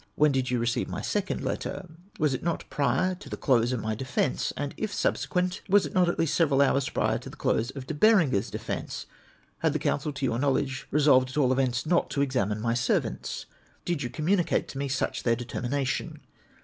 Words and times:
When 0.15 0.31
did 0.31 0.49
you 0.49 0.57
receive 0.57 0.87
my 0.89 1.01
second 1.01 1.41
letter? 1.43 1.87
Was 2.17 2.33
it 2.33 2.41
not 2.41 2.67
prior 2.71 3.13
to 3.13 3.29
the 3.29 3.37
close 3.37 3.71
of 3.71 3.81
my 3.81 3.93
defence? 3.93 4.51
and 4.57 4.73
if 4.75 4.91
subsequent, 4.91 5.61
was 5.69 5.85
it 5.85 5.93
not 5.93 6.09
at 6.09 6.17
least 6.17 6.33
several 6.33 6.59
hours 6.63 6.89
prior 6.89 7.19
to 7.19 7.29
the 7.29 7.37
close 7.37 7.69
of 7.75 7.85
De 7.85 7.93
Berenger's 7.93 8.49
defence? 8.49 9.05
Had 9.59 9.73
the 9.73 9.77
counsel, 9.77 10.11
to 10.11 10.25
your 10.25 10.39
knowledge, 10.39 10.87
resolved 10.89 11.29
at 11.29 11.37
all 11.37 11.51
events 11.51 11.85
not 11.85 12.09
to 12.09 12.23
examine 12.23 12.59
my 12.59 12.73
servants? 12.73 13.45
Did 13.85 14.01
you 14.01 14.09
communicate 14.09 14.67
to 14.69 14.79
me 14.79 14.87
such 14.87 15.21
their 15.21 15.35
determina 15.35 15.85
tion 15.85 16.21